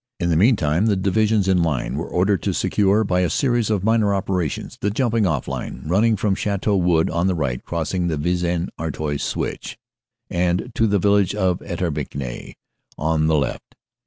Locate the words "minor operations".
3.83-4.79